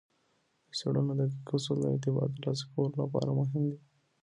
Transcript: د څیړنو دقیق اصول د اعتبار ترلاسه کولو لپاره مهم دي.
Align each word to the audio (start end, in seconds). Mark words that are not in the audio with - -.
د 0.67 0.69
څیړنو 0.77 1.13
دقیق 1.19 1.49
اصول 1.55 1.77
د 1.81 1.85
اعتبار 1.93 2.29
ترلاسه 2.35 2.63
کولو 2.71 2.95
لپاره 3.03 3.29
مهم 3.39 3.63
دي. 3.69 3.77